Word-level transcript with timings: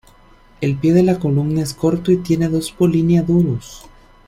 El 0.61 0.77
pie 0.77 0.93
de 0.93 1.03
la 1.03 1.19
columna 1.19 1.61
es 1.61 1.75
corto 1.75 2.11
y 2.11 2.17
tiene 2.17 2.49
dos 2.49 2.71
polinia 2.71 3.21
duros. 3.21 3.85